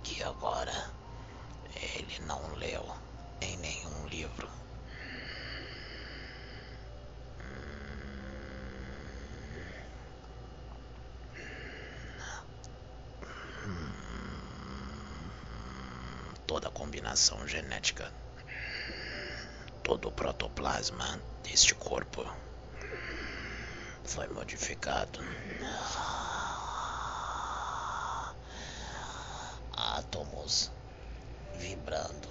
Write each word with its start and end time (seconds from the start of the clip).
aqui 0.00 0.22
agora. 0.22 0.90
Ele 1.76 2.18
não 2.26 2.54
leu 2.54 2.84
em 3.40 3.56
nenhum 3.58 4.06
livro. 4.06 4.48
Toda 16.46 16.68
a 16.68 16.70
combinação 16.70 17.46
genética, 17.46 18.12
todo 19.84 20.08
o 20.08 20.12
protoplasma 20.12 21.20
deste 21.44 21.74
corpo 21.74 22.26
foi 24.04 24.26
modificado. 24.28 25.20
Átomos 30.10 30.72
vibrando 31.54 32.28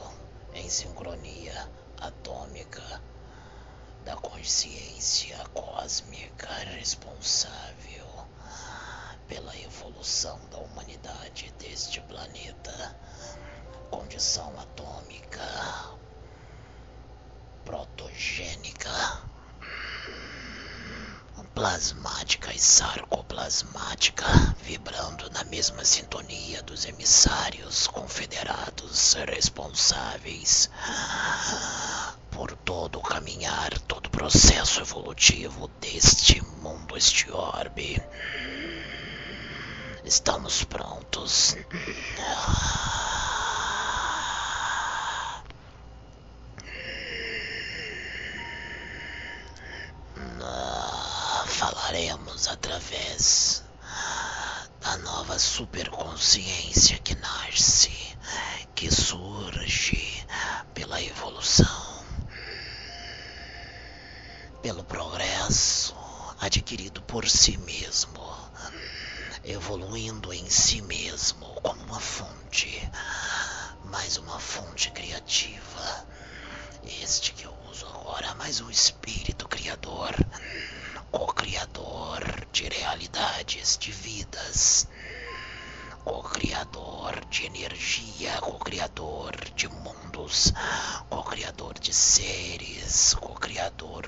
em 0.53 0.69
sincronia 0.69 1.71
atômica 1.97 3.01
da 4.03 4.17
consciência 4.17 5.37
cósmica 5.53 6.53
responsável 6.75 8.05
pela 9.29 9.57
evolução 9.59 10.37
da 10.49 10.57
humanidade 10.57 11.53
deste 11.57 12.01
planeta. 12.01 12.97
Condição 13.89 14.59
atômica 14.59 15.95
protogênica 17.63 19.28
plasmática 21.59 22.53
e 22.53 22.57
sarcoplasmática, 22.57 24.25
vibrando 24.63 25.29
na 25.31 25.43
mesma 25.43 25.83
sintonia 25.83 26.63
dos 26.63 26.85
emissários 26.85 27.85
confederados 27.85 29.15
responsáveis 29.27 30.69
por 32.31 32.53
todo 32.63 32.99
o 32.99 33.01
caminhar, 33.01 33.77
todo 33.79 34.05
o 34.05 34.09
processo 34.09 34.79
evolutivo 34.79 35.67
deste 35.81 36.41
mundo, 36.61 36.95
este 36.95 37.29
orbe. 37.29 38.01
Estamos 40.05 40.63
prontos. 40.63 41.57
Falaremos 51.59 52.47
através 52.47 53.65
da 54.79 54.95
nova 54.99 55.37
superconsciência 55.37 56.97
que 56.99 57.13
nasce, 57.15 57.91
que 58.73 58.89
surge 58.89 60.25
pela 60.73 61.03
evolução, 61.03 62.05
pelo 64.61 64.85
progresso 64.85 65.93
adquirido 66.39 67.01
por 67.01 67.27
si 67.27 67.57
mesmo, 67.57 68.25
evoluindo 69.43 70.31
em 70.31 70.49
si 70.49 70.81
mesmo 70.81 71.45
como 71.61 71.83
uma 71.83 71.99
fonte, 71.99 72.89
mais 73.83 74.15
uma 74.15 74.39
fonte 74.39 74.91
criativa. 74.91 76.07
Este 77.01 77.33
que 77.33 77.43
eu 77.43 77.53
uso 77.69 77.85
agora, 77.85 78.33
mais 78.35 78.61
um 78.61 78.69
espírito 78.71 79.45
criador 79.49 80.15
co-criador 81.11 82.47
de 82.51 82.69
realidades, 82.69 83.77
de 83.77 83.91
vidas, 83.91 84.87
co-criador 86.03 87.25
de 87.29 87.45
energia, 87.45 88.39
co-criador 88.41 89.35
de 89.55 89.67
mundos, 89.67 90.53
co-criador 91.09 91.79
de 91.79 91.93
seres, 91.93 93.15
co-criador 93.15 94.07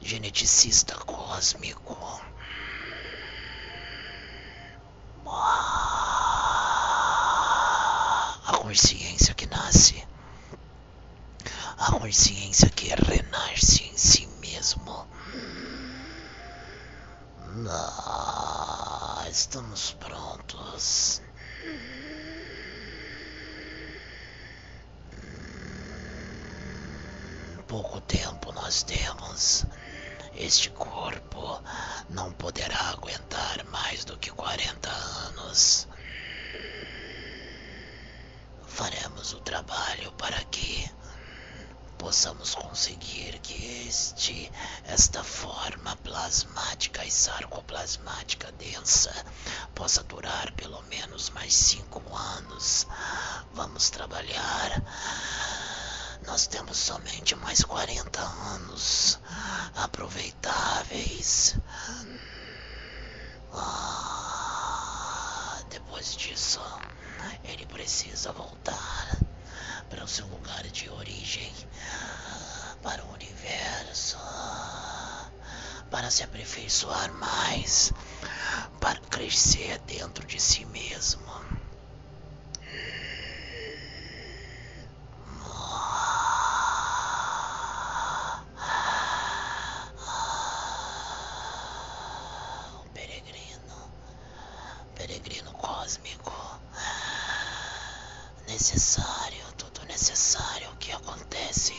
geneticista 0.00 0.94
cósmico. 1.04 1.96
A 8.48 8.58
consciência 8.58 9.34
que 9.34 9.46
nasce, 9.46 10.06
a 11.78 11.92
consciência 11.92 12.70
que 12.70 12.88
renasce 12.94 13.84
em 13.84 13.96
si 13.96 14.26
mesmo 14.40 15.06
ah, 17.70 19.26
estamos 19.30 19.92
prontos. 19.92 21.22
Pouco 27.66 28.00
tempo 28.02 28.52
nós 28.52 28.82
temos. 28.82 29.64
Este 30.34 30.70
corpo 30.70 31.62
não 32.10 32.30
poderá 32.32 32.90
aguentar 32.90 33.64
mais 33.66 34.04
do 34.04 34.16
que 34.18 34.30
40 34.30 34.88
anos. 34.90 35.88
Faremos 38.66 39.32
o 39.32 39.40
trabalho 39.40 40.12
para 40.12 40.38
que 40.44 40.88
possamos 41.98 42.54
conseguir 42.54 43.38
que 43.40 43.88
este, 43.88 44.50
esta 44.84 45.24
forma 45.24 45.96
plasmática 45.96 47.04
e 47.04 47.10
sarcoplasmática 47.10 48.52
densa 48.52 49.12
possa 49.74 50.02
durar 50.04 50.52
pelo 50.52 50.82
menos 50.84 51.30
mais 51.30 51.54
cinco 51.54 52.02
anos. 52.14 52.86
Vamos 53.54 53.90
trabalhar. 53.90 54.82
Nós 56.26 56.46
temos 56.46 56.76
somente 56.76 57.34
mais 57.36 57.62
40 57.62 58.20
anos 58.20 59.18
aproveitáveis. 59.74 61.56
Ah, 63.52 65.58
depois 65.70 66.16
disso, 66.16 66.60
ele 67.44 67.64
precisa 67.66 68.32
voltar 68.32 69.25
o 70.06 70.08
seu 70.08 70.26
lugar 70.28 70.62
de 70.68 70.88
origem, 70.88 71.52
para 72.80 73.04
o 73.04 73.12
universo, 73.12 74.16
para 75.90 76.12
se 76.12 76.22
aperfeiçoar 76.22 77.12
mais, 77.14 77.92
para 78.80 79.00
crescer 79.00 79.80
dentro 79.80 80.24
de 80.24 80.40
si 80.40 80.64
mesmo. 80.66 81.26
Um 92.84 92.88
peregrino, 92.94 93.92
peregrino 94.94 95.52
cósmico 95.54 96.60
necessário, 98.46 99.35
necessário 99.96 100.68
que 100.78 100.92
acontece. 100.92 101.74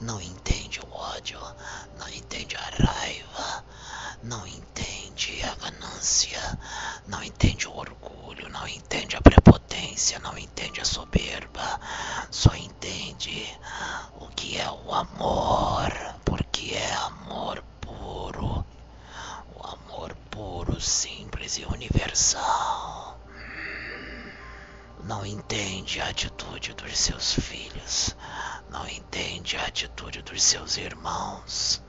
Não 0.00 0.20
entende 0.20 0.78
o 0.78 0.92
ódio, 0.92 1.40
não 1.98 2.08
entende 2.08 2.56
a 2.56 2.84
raiva, 2.86 3.64
não 4.22 4.46
entende 4.46 5.42
a 5.42 5.56
ganância, 5.56 6.56
não 7.08 7.20
entende 7.20 7.66
o 7.66 7.76
orgulho, 7.76 8.48
não 8.50 8.68
entende 8.68 9.16
a 9.16 9.20
prepotência, 9.20 10.20
não 10.20 10.38
entende 10.38 10.80
a 10.80 10.84
soberba, 10.84 11.80
só 12.30 12.54
entende 12.54 13.44
o 14.20 14.28
que 14.28 14.56
é 14.56 14.70
o 14.70 14.94
amor, 14.94 15.90
porque 16.24 16.74
é 16.76 16.92
amor 16.94 17.60
puro, 17.80 18.64
o 19.56 19.66
amor 19.66 20.14
puro, 20.30 20.80
simples 20.80 21.58
e 21.58 21.64
universal 21.64 22.87
não 25.08 25.24
entende 25.24 26.02
a 26.02 26.08
atitude 26.10 26.74
dos 26.74 26.98
seus 26.98 27.32
filhos, 27.32 28.14
não 28.68 28.86
entende 28.86 29.56
a 29.56 29.64
atitude 29.64 30.20
dos 30.20 30.42
seus 30.42 30.76
irmãos, 30.76 31.82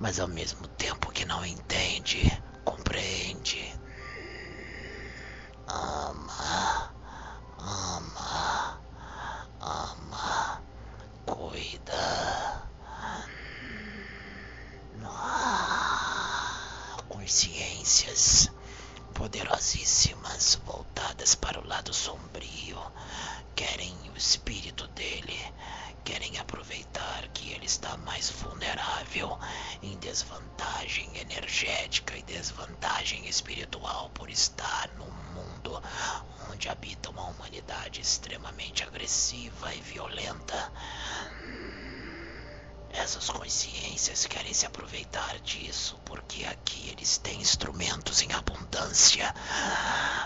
mas 0.00 0.18
ao 0.18 0.26
mesmo 0.26 0.66
tempo 0.66 1.12
que 1.12 1.24
não 1.24 1.46
entende, 1.46 2.20
compreende. 2.64 3.72
Ama, 5.68 6.92
ama, 7.60 8.80
ama, 9.60 10.62
cuida. 11.26 12.68
Ah, 15.04 16.58
consciências 17.08 18.50
poderosíssimas 19.16 20.56
voltadas 20.66 21.34
para 21.34 21.58
o 21.58 21.66
lado 21.66 21.92
sombrio, 21.94 22.78
querem 23.54 23.96
o 24.12 24.16
espírito 24.16 24.86
dele, 24.88 25.40
querem 26.04 26.36
aproveitar 26.38 27.26
que 27.28 27.50
ele 27.50 27.64
está 27.64 27.96
mais 27.96 28.28
vulnerável, 28.28 29.38
em 29.82 29.98
desvantagem 29.98 31.16
energética 31.16 32.14
e 32.14 32.22
desvantagem 32.24 33.26
espiritual 33.26 34.10
por 34.10 34.28
estar 34.28 34.90
num 34.98 35.10
mundo 35.10 35.46
mundo, 35.66 35.82
onde 36.50 36.68
habita 36.68 37.10
uma 37.10 37.24
humanidade 37.26 38.00
extremamente 38.56 38.82
agressiva 38.82 39.74
e 39.74 39.80
violenta. 39.80 40.72
Essas 42.88 43.28
consciências 43.28 44.26
querem 44.26 44.54
se 44.54 44.64
aproveitar 44.64 45.38
disso 45.40 46.00
porque 46.04 46.44
aqui 46.46 46.88
eles 46.88 47.18
têm 47.18 47.40
instrumentos 47.40 48.22
em 48.22 48.32
abundância 48.32 49.32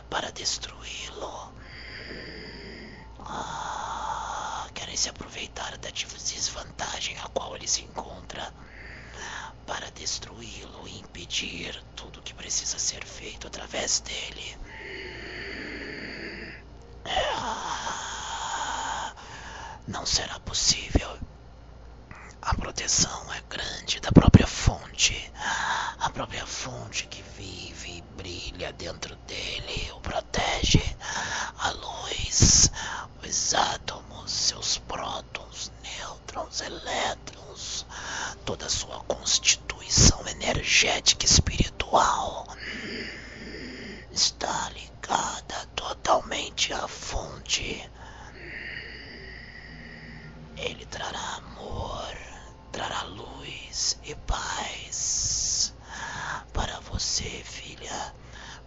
para 0.09 0.31
destruí-lo. 0.31 1.53
Ah, 3.19 4.69
querem 4.75 4.97
se 4.97 5.09
aproveitar 5.09 5.77
da 5.79 5.91
desvantagem 5.91 7.19
a 7.19 7.29
qual 7.29 7.57
ele 7.57 7.67
se 7.67 7.83
encontra 7.83 8.55
para 9.67 9.91
destruí-lo 9.91 10.87
e 10.89 11.01
impedir 11.01 11.83
tudo 11.97 12.23
que 12.23 12.35
precisa 12.35 12.79
ser 12.79 13.05
feito 13.05 13.49
através 13.49 14.01
dele. 14.01 14.57
Ah, 17.05 18.01
não 19.91 20.07
será 20.07 20.39
possível. 20.41 21.19
A 22.41 22.55
proteção 22.55 23.33
é 23.35 23.43
grande 23.49 24.01
da 24.01 24.11
própria 24.13 24.47
fonte. 24.47 25.31
A 25.99 26.09
própria 26.11 26.47
fonte 26.47 27.07
que 27.09 27.23
vive 27.37 27.99
e 27.99 28.03
brilha 28.17 28.73
dentro 28.73 29.17
dele 29.27 29.91
o 29.93 30.01
protege. 30.01 30.81
A 31.59 31.71
luz, 31.71 32.71
os 33.23 33.55
átomos, 33.55 34.31
seus 34.31 34.79
prótons, 34.79 35.73
nêutrons, 35.83 36.61
elétrons, 36.61 37.85
toda 38.45 38.67
a 38.67 38.71
sua 38.71 39.01
constituição 39.05 40.27
energética 40.29 41.27
espiritual 41.27 42.47
está 44.13 44.71
ligada 44.71 45.67
totalmente 45.75 46.73
à 46.73 46.87
fonte. 46.87 47.91
Ele 50.63 50.85
trará 50.87 51.37
amor 51.37 52.17
trará 52.71 53.03
luz 53.03 53.99
e 54.05 54.15
paz 54.15 55.75
para 56.53 56.79
você, 56.81 57.43
filha, 57.45 58.15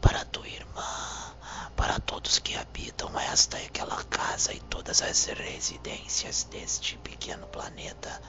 para 0.02 0.26
tua 0.26 0.48
irmã, 0.48 1.36
para 1.76 2.00
todos 2.00 2.40
que 2.40 2.56
habitam 2.56 3.18
esta 3.20 3.60
e 3.60 3.66
aquela 3.66 4.04
casa 4.06 4.54
e 4.54 4.60
todas 4.62 5.02
as 5.02 5.26
residências 5.26 6.44
deste 6.46 6.98
pequeno 6.98 7.48
planeta. 7.48 8.22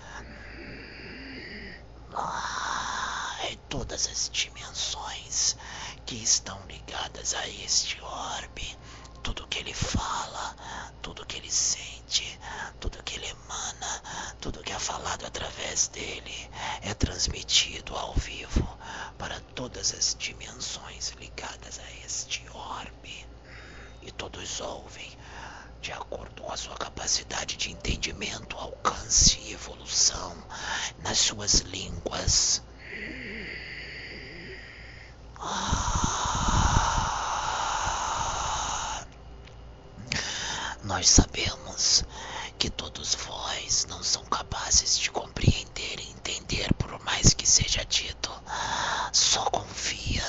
Ah, 2.14 3.38
e 3.50 3.56
todas 3.68 4.06
as 4.06 4.30
dimensões 4.30 5.56
que 6.06 6.16
estão 6.16 6.60
ligadas 6.66 7.34
a 7.34 7.48
este 7.48 8.00
orbe 8.00 8.78
tudo 9.24 9.48
que 9.48 9.58
ele 9.58 9.72
fala, 9.72 10.54
tudo 11.00 11.24
que 11.24 11.38
ele 11.38 11.50
sente, 11.50 12.38
tudo 12.78 13.02
que 13.02 13.16
ele 13.16 13.26
emana, 13.26 14.02
tudo 14.38 14.62
que 14.62 14.70
é 14.70 14.78
falado 14.78 15.24
através 15.24 15.88
dele 15.88 16.50
é 16.82 16.92
transmitido 16.92 17.96
ao 17.96 18.12
vivo 18.14 18.78
para 19.16 19.40
todas 19.54 19.94
as 19.94 20.14
dimensões 20.14 21.08
ligadas 21.18 21.78
a 21.78 22.06
este 22.06 22.46
orbe. 22.52 23.26
E 24.02 24.12
todos 24.12 24.60
ouvem 24.60 25.10
de 25.80 25.90
acordo 25.90 26.42
com 26.42 26.52
a 26.52 26.56
sua 26.58 26.76
capacidade 26.76 27.56
de 27.56 27.72
entendimento, 27.72 28.58
alcance 28.58 29.38
e 29.40 29.54
evolução 29.54 30.36
nas 31.02 31.18
suas 31.18 31.60
línguas. 31.60 32.62
Ah. 35.38 35.83
Nós 41.04 41.10
sabemos 41.10 42.02
que 42.58 42.70
todos 42.70 43.14
vós 43.14 43.84
não 43.90 44.02
são 44.02 44.24
capazes 44.24 44.98
de 44.98 45.10
compreender 45.10 46.00
e 46.00 46.10
entender 46.10 46.72
por 46.78 46.98
mais 47.04 47.34
que 47.34 47.46
seja 47.46 47.84
dito. 47.84 48.32
Só 49.12 49.44
confia, 49.50 50.24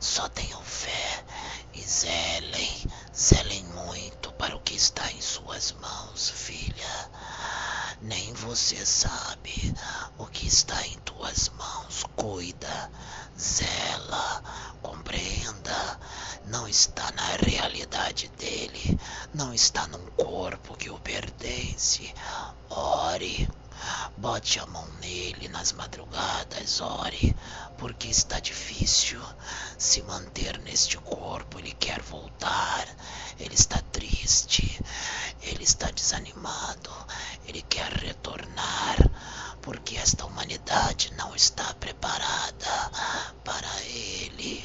só 0.00 0.26
tenham 0.30 0.62
fé 0.62 1.22
e 1.74 1.82
zelem, 1.82 2.86
zelem 3.14 3.62
muito 3.66 4.32
para 4.32 4.56
o 4.56 4.60
que 4.60 4.74
está 4.74 5.12
em 5.12 5.20
suas 5.20 5.72
mãos, 5.72 6.30
filha. 6.30 7.10
Nem 8.00 8.32
você 8.32 8.86
sabe 8.86 9.74
o 10.16 10.24
que 10.28 10.46
está 10.46 10.80
em 10.86 10.96
tuas 11.00 11.50
mãos. 11.50 12.04
Cuida, 12.16 12.90
zela, 13.38 14.42
compreenda. 14.80 16.00
Não 16.46 16.68
está 16.68 17.10
na 17.12 17.36
realidade 17.36 18.28
dele, 18.38 18.98
não 19.34 19.52
está 19.52 19.86
num 19.88 20.06
corpo 20.12 20.76
que 20.76 20.88
o 20.88 20.98
pertence. 21.00 22.14
Ore, 22.70 23.48
bote 24.16 24.60
a 24.60 24.66
mão 24.66 24.86
nele 25.00 25.48
nas 25.48 25.72
madrugadas, 25.72 26.80
ore, 26.80 27.34
porque 27.76 28.08
está 28.08 28.38
difícil 28.38 29.20
se 29.76 30.02
manter 30.02 30.58
neste 30.60 30.96
corpo. 30.98 31.58
Ele 31.58 31.72
quer 31.72 32.00
voltar, 32.02 32.86
ele 33.40 33.54
está 33.54 33.82
triste, 33.90 34.80
ele 35.42 35.64
está 35.64 35.90
desanimado, 35.90 36.90
ele 37.46 37.62
quer 37.62 37.92
retornar, 37.92 38.96
porque 39.62 39.96
esta 39.96 40.24
humanidade 40.24 41.12
não 41.14 41.34
está 41.34 41.74
preparada 41.74 42.90
para 43.44 43.82
ele. 43.82 44.64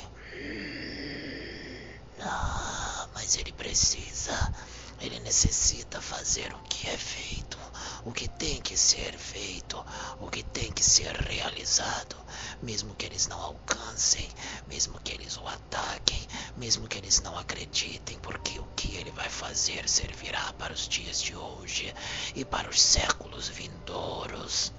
Ah, 2.23 3.07
mas 3.13 3.35
ele 3.35 3.51
precisa, 3.51 4.53
ele 5.00 5.19
necessita 5.21 6.00
fazer 6.01 6.53
o 6.53 6.59
que 6.63 6.88
é 6.88 6.97
feito, 6.97 7.57
o 8.06 8.12
que 8.12 8.27
tem 8.27 8.62
que 8.62 8.77
ser 8.77 9.18
feito, 9.18 9.83
o 10.19 10.29
que 10.29 10.44
tem 10.44 10.71
que 10.71 10.83
ser 10.83 11.15
realizado, 11.15 12.15
mesmo 12.62 12.94
que 12.95 13.06
eles 13.06 13.27
não 13.27 13.39
alcancem, 13.41 14.29
mesmo 14.68 15.00
que 15.00 15.12
eles 15.13 15.38
o 15.38 15.47
ataquem, 15.47 16.27
mesmo 16.57 16.88
que 16.88 16.97
eles 16.97 17.21
não 17.21 17.38
acreditem, 17.38 18.18
porque 18.19 18.59
o 18.59 18.67
que 18.75 18.95
ele 18.95 19.12
vai 19.12 19.29
fazer 19.29 19.88
servirá 19.89 20.53
para 20.53 20.74
os 20.74 20.88
dias 20.88 21.21
de 21.21 21.35
hoje 21.35 21.94
e 22.35 22.45
para 22.45 22.69
os 22.69 22.81
séculos 22.81 23.47
vindouros. 23.50 24.71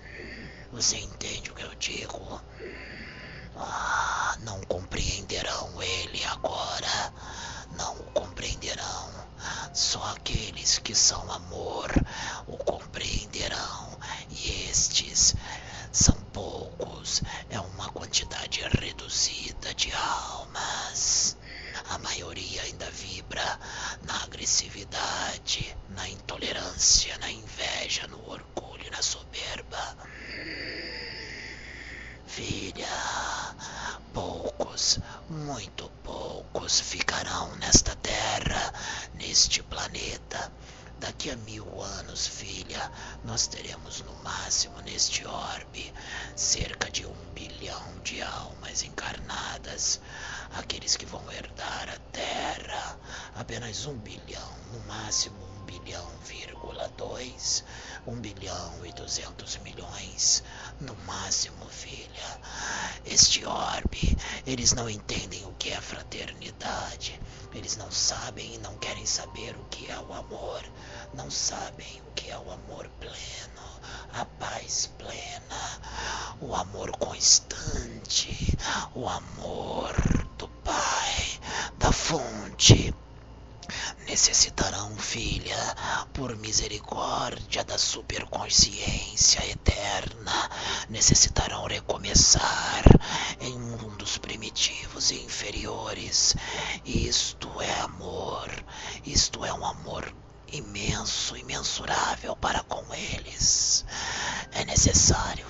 Você 0.71 0.97
entende 0.97 1.51
o 1.51 1.55
que 1.55 1.65
eu 1.65 1.75
digo? 1.75 2.41
Ah, 3.57 4.37
não 4.41 4.61
compreenderão 4.63 5.83
ele 5.83 6.25
agora. 6.25 7.13
Não 7.77 7.95
o 7.95 8.05
compreenderão. 8.13 9.11
Só 9.73 10.03
aqueles 10.17 10.79
que 10.79 10.95
são 10.95 11.31
amor 11.31 11.91
o 12.47 12.57
compreenderão. 12.59 13.99
E 14.31 14.69
estes 14.71 15.35
são 15.91 16.15
poucos. 16.33 17.23
É 17.51 17.61
uma 17.61 17.91
quantidade 17.91 18.61
reduzida 18.81 19.75
de 19.75 19.93
almas. 19.93 21.37
A 21.89 21.99
maioria 21.99 22.63
ainda 22.63 22.91
vibra 22.91 23.59
na 24.03 24.23
agressividade, 24.25 25.77
na 25.91 26.09
intolerância, 26.09 27.17
na 27.19 27.31
inveja, 27.31 28.07
no 28.09 28.19
orgulho, 28.29 28.91
na 28.91 29.03
soberba. 29.03 29.97
Filha, 32.27 32.89
poucos, 34.15 34.99
muito 35.33 35.89
poucos 36.05 36.79
ficarão 36.81 37.57
nesta 37.57 37.97
terra, 37.97 38.73
neste 39.15 39.63
planeta. 39.63 40.53
Daqui 41.01 41.31
a 41.31 41.37
mil 41.37 41.83
anos, 41.83 42.27
filha, 42.27 42.93
nós 43.25 43.47
teremos 43.47 44.03
no 44.03 44.15
máximo 44.23 44.81
neste 44.83 45.27
orbe 45.27 45.93
cerca 46.37 46.91
de 46.91 47.07
um 47.07 47.33
bilhão 47.35 47.99
de 48.05 48.23
almas 48.23 48.85
encarnadas. 48.85 50.01
Aqueles 50.55 50.97
que 50.97 51.07
vão 51.07 51.33
herdar 51.33 51.89
a 51.89 51.99
Terra, 52.13 52.99
apenas 53.35 53.87
um 53.87 53.97
bilhão, 53.97 54.57
no 54.71 54.81
máximo 54.81 55.42
bilhão, 55.63 56.07
vírgula 56.25 56.89
dois, 56.97 57.65
um 58.07 58.21
bilhão 58.21 58.85
e 58.85 58.93
duzentos 58.93 59.57
milhões, 59.59 60.43
no 60.81 60.95
máximo, 61.07 61.67
filha. 61.69 62.41
Este 63.05 63.45
orbe, 63.45 64.17
eles 64.47 64.73
não 64.73 64.89
entendem 64.89 65.45
o 65.47 65.53
que 65.55 65.71
é 65.71 65.81
fraternidade. 65.81 67.21
Eles 67.55 67.77
não 67.77 67.91
sabem 67.91 68.55
e 68.55 68.59
não 68.59 68.77
querem 68.79 69.07
saber 69.07 69.55
o 69.57 69.65
que 69.65 69.91
é 69.91 69.99
o 69.99 70.13
amor. 70.13 70.63
Não 71.15 71.31
sabem 71.31 72.03
o 72.09 72.13
que 72.13 72.31
é 72.31 72.39
o 72.39 72.51
amor 72.51 72.89
pleno, 73.01 73.81
a 74.15 74.25
paz 74.25 74.91
plena, 74.99 75.81
o 76.41 76.55
amor 76.55 76.91
constante, 76.97 78.57
o 78.95 79.09
amor 79.09 79.95
do 80.39 80.49
Pai, 80.49 81.41
da 81.79 81.93
fonte 81.93 82.95
necessitarão, 84.07 84.97
filha, 84.97 85.57
por 86.13 86.37
misericórdia 86.37 87.65
da 87.65 87.79
superconsciência 87.79 89.45
eterna, 89.49 90.51
necessitarão 90.89 91.67
recomeçar 91.67 92.85
em 93.41 93.59
mundos 93.59 94.19
primitivos 94.19 95.11
e 95.11 95.21
inferiores. 95.23 96.35
Isto 96.85 97.49
é 97.61 97.81
amor, 97.81 98.49
isto 99.05 99.45
é 99.45 99.53
um 99.53 99.65
amor 99.65 100.13
imenso, 100.53 101.37
imensurável 101.37 102.37
para 102.37 102.63
com 102.65 102.95
eles. 102.95 103.85
É 104.53 104.65
necessário, 104.65 105.47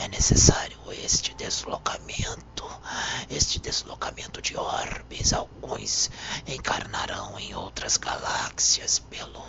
é 0.00 0.08
necessário 0.08 0.78
este 0.92 1.34
deslocamento, 1.34 2.64
este 3.28 3.60
deslocamento 3.60 4.40
de 4.40 4.56
orbes. 4.56 5.32
Alguns 5.34 6.10
encarnarão 6.46 7.38
em 7.38 7.54
outras 7.54 7.98
galáxias 7.98 8.98
pelo 8.98 9.44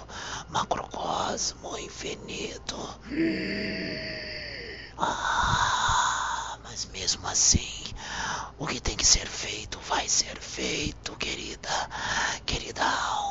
macrocosmo 0.49 1.77
infinito. 1.77 2.77
Ah, 4.97 6.59
mas 6.63 6.85
mesmo 6.87 7.25
assim, 7.27 7.83
o 8.57 8.67
que 8.67 8.81
tem 8.81 8.97
que 8.97 9.05
ser 9.05 9.27
feito 9.27 9.79
vai 9.79 10.07
ser 10.09 10.37
feito, 10.39 11.15
querida, 11.15 11.89
querida 12.45 12.83
alma, 12.83 13.30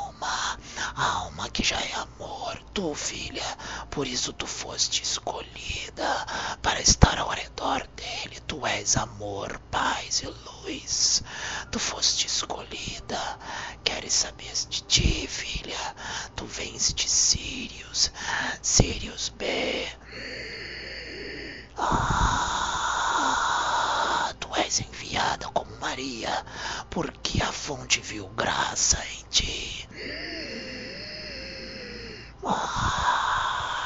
alma 0.96 1.48
que 1.50 1.62
já 1.62 1.80
é 1.80 1.92
amor, 1.94 2.60
tu 2.74 2.94
filha, 2.94 3.44
por 3.90 4.06
isso 4.06 4.32
tu 4.32 4.46
foste 4.46 5.02
escolhida 5.02 6.26
para 6.62 6.80
estar 6.80 7.18
ao 7.18 7.28
redor 7.28 7.86
dele, 7.96 8.40
tu 8.46 8.66
és 8.66 8.96
amor, 8.96 9.58
paz 9.70 10.22
e 10.22 10.26
luz, 10.26 11.22
tu 11.70 11.78
foste 11.78 12.26
escolhida, 12.26 13.38
queres 13.84 14.12
saber 14.12 14.52
de 14.68 14.82
ti, 14.82 15.26
filha, 15.26 15.94
tu 16.36 16.44
vens 16.46 16.92
de 16.94 17.08
Sirius, 17.08 18.10
Sirius 18.62 19.30
B. 19.30 19.88
Ah, 21.82 24.34
tu 24.38 24.48
és 24.56 24.80
enviada 24.80 25.48
Maria, 25.90 26.46
porque 26.88 27.42
a 27.42 27.50
fonte 27.50 28.00
viu 28.00 28.28
graça 28.28 29.04
em 29.06 29.24
ti. 29.28 29.88
Ah, 32.46 33.76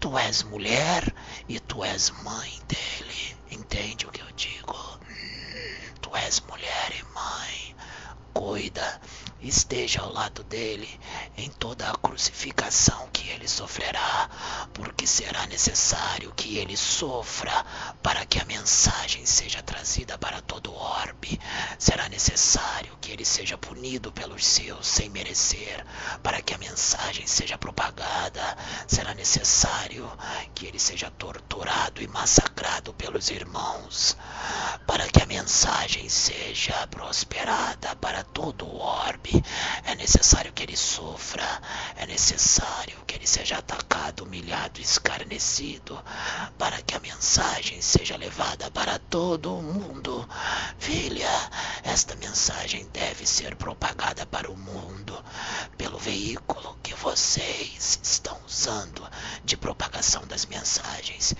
tu 0.00 0.16
és 0.16 0.44
mulher 0.44 1.14
e 1.46 1.60
tu 1.60 1.84
és 1.84 2.08
mãe 2.24 2.58
dele. 2.66 3.36
Entende 3.50 4.06
o 4.06 4.10
que 4.10 4.22
eu 4.22 4.32
digo? 4.34 4.98
Tu 6.00 6.16
és 6.16 6.40
mulher 6.40 6.90
e 6.98 7.02
mãe. 7.12 7.76
Cuida 8.32 8.98
esteja 9.40 10.00
ao 10.00 10.12
lado 10.12 10.42
dele 10.44 10.88
em 11.36 11.48
toda 11.50 11.88
a 11.88 11.96
crucificação 11.96 13.08
que 13.12 13.28
ele 13.28 13.46
sofrerá, 13.46 14.28
porque 14.74 15.06
será 15.06 15.46
necessário 15.46 16.32
que 16.34 16.58
ele 16.58 16.76
sofra 16.76 17.64
para 18.02 18.26
que 18.26 18.40
a 18.40 18.44
mensagem 18.44 19.24
seja 19.24 19.62
trazida 19.62 20.18
para 20.18 20.40
todo 20.40 20.72
o 20.72 20.76
orbe. 20.76 21.40
Será 21.78 22.08
necessário 22.08 22.96
que 23.00 23.12
ele 23.12 23.24
seja 23.24 23.56
punido 23.56 24.10
pelos 24.10 24.44
seus 24.44 24.86
sem 24.86 25.08
merecer, 25.08 25.84
para 26.22 26.42
que 26.42 26.54
a 26.54 26.58
mensagem 26.58 27.26
seja 27.26 27.56
propagada. 27.56 28.56
Será 28.88 29.14
necessário 29.14 30.10
que 30.54 30.66
ele 30.66 30.78
seja 30.78 31.10
torturado 31.12 32.02
e 32.02 32.08
massacrado 32.08 32.92
pelos 32.94 33.30
irmãos, 33.30 34.16
para 34.86 35.06
que 35.08 35.22
a 35.22 35.26
mensagem 35.26 36.08
seja 36.08 36.86
prosperada 36.88 37.94
para 37.96 38.24
todo 38.24 38.66
o 38.66 38.78
orbe 38.78 39.27
é 39.84 39.94
necessário 39.94 40.52
que 40.52 40.62
ele 40.62 40.76
sofra, 40.76 41.44
é 41.96 42.06
necessário 42.06 42.96
que 43.06 43.14
ele 43.14 43.26
seja 43.26 43.58
atacado, 43.58 44.24
humilhado, 44.24 44.80
escarnecido, 44.80 46.02
para 46.56 46.80
que 46.82 46.94
a 46.94 47.00
mensagem 47.00 47.80
seja 47.80 48.16
levada 48.16 48.70
para 48.70 48.98
todo 48.98 49.56
o 49.56 49.62
mundo. 49.62 50.28
Filha, 50.78 51.28
esta 51.82 52.14
mensagem 52.16 52.86
deve 52.92 53.26
ser 53.26 53.56
propagada 53.56 54.26
para 54.26 54.50
o 54.50 54.56
mundo 54.56 55.24
pelo 55.76 55.98
veículo 55.98 56.78
que 56.82 56.94
vocês 56.94 57.98
estão 58.02 58.38
usando 58.46 59.08
de 59.44 59.56
propagação 59.56 60.26
das 60.26 60.46
mensagens. 60.46 61.34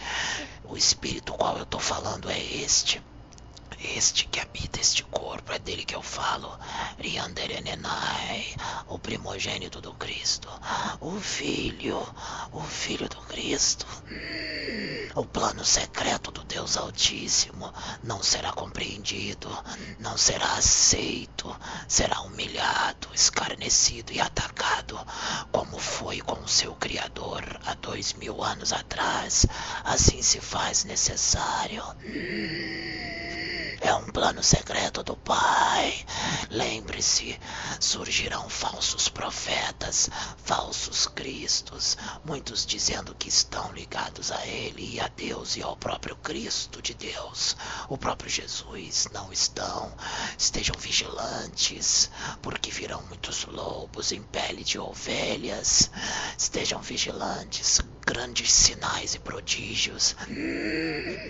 O 0.64 0.76
espírito 0.76 1.32
qual 1.32 1.56
eu 1.56 1.64
estou 1.64 1.80
falando 1.80 2.30
é 2.30 2.38
este. 2.38 3.02
Este 3.80 4.26
que 4.26 4.40
habita 4.40 4.80
este 4.80 5.02
corpo, 5.04 5.52
é 5.52 5.58
dele 5.58 5.84
que 5.84 5.94
eu 5.94 6.02
falo. 6.02 6.58
Rianderenenai, 6.98 8.54
o 8.88 8.98
primogênito 8.98 9.80
do 9.80 9.92
Cristo, 9.94 10.48
o 11.00 11.18
Filho, 11.20 11.98
o 12.52 12.60
Filho 12.62 13.08
do 13.08 13.20
Cristo. 13.22 13.86
O 15.14 15.24
plano 15.24 15.64
secreto 15.64 16.30
do 16.30 16.44
Deus 16.44 16.76
Altíssimo 16.76 17.72
não 18.02 18.22
será 18.22 18.52
compreendido, 18.52 19.48
não 19.98 20.16
será 20.16 20.52
aceito, 20.54 21.54
será 21.88 22.20
humilhado, 22.20 23.08
escarnecido 23.12 24.12
e 24.12 24.20
atacado, 24.20 24.98
como 25.50 25.78
foi 25.78 26.20
com 26.20 26.40
o 26.40 26.48
seu 26.48 26.74
Criador 26.74 27.42
há 27.66 27.74
dois 27.74 28.12
mil 28.12 28.42
anos 28.42 28.72
atrás. 28.72 29.46
Assim 29.84 30.22
se 30.22 30.40
faz 30.40 30.84
necessário. 30.84 31.82
É 33.80 33.94
um 33.94 34.06
plano 34.06 34.42
secreto 34.42 35.04
do 35.04 35.16
Pai. 35.16 36.04
Lembre-se, 36.50 37.38
surgirão 37.78 38.48
falsos 38.48 39.08
profetas, 39.08 40.10
falsos 40.44 41.06
cristos, 41.06 41.96
muitos 42.24 42.66
dizendo 42.66 43.14
que 43.14 43.28
estão 43.28 43.72
ligados 43.72 44.32
a 44.32 44.46
Ele 44.46 44.94
e 44.94 45.00
a 45.00 45.06
Deus 45.08 45.56
e 45.56 45.62
ao 45.62 45.76
próprio 45.76 46.16
Cristo 46.16 46.82
de 46.82 46.92
Deus. 46.92 47.56
O 47.88 47.96
próprio 47.96 48.28
Jesus 48.28 49.06
não 49.12 49.32
estão. 49.32 49.94
Estejam 50.36 50.74
vigilantes, 50.76 52.10
porque 52.42 52.72
virão 52.72 53.02
muitos 53.02 53.44
lobos 53.44 54.10
em 54.10 54.22
pele 54.22 54.64
de 54.64 54.78
ovelhas. 54.78 55.90
Estejam 56.36 56.80
vigilantes, 56.82 57.80
grandes 58.08 58.50
sinais 58.50 59.14
e 59.14 59.18
prodígios 59.18 60.16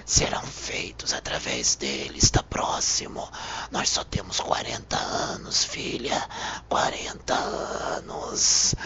serão 0.06 0.42
feitos 0.42 1.12
através 1.12 1.74
dele. 1.74 2.18
Está 2.18 2.40
próximo. 2.40 3.28
Nós 3.72 3.88
só 3.88 4.04
temos 4.04 4.38
40 4.38 4.96
anos, 4.96 5.64
filha. 5.64 6.24
40 6.68 7.34
anos. 7.34 8.76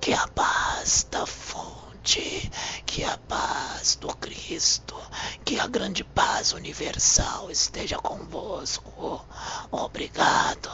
Que 0.00 0.12
a 0.12 0.26
paz 0.26 1.06
da 1.08 1.24
fonte, 1.24 2.50
que 2.84 3.04
a 3.04 3.16
paz 3.18 3.94
do 3.94 4.08
Cristo, 4.16 4.96
que 5.44 5.60
a 5.60 5.68
grande 5.68 6.02
paz 6.02 6.52
universal 6.52 7.52
esteja 7.52 7.98
convosco. 7.98 9.24
Obrigado. 9.70 10.70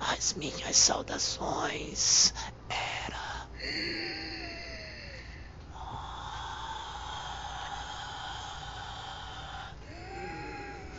As 0.00 0.34
minhas 0.34 0.76
saudações. 0.76 2.34
Era. 2.68 4.23